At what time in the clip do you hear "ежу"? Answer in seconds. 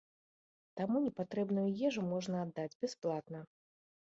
1.91-2.01